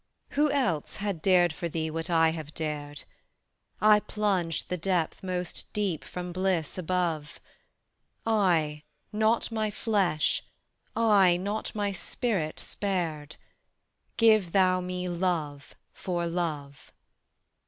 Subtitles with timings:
[0.29, 3.03] Who else had dared for thee what I have dared?
[3.79, 7.39] I plunged the depth most deep from bliss above;
[8.25, 8.81] I
[9.13, 10.41] not My flesh,
[10.95, 13.35] I not My spirit spared:
[14.17, 16.91] Give thou Me love for love.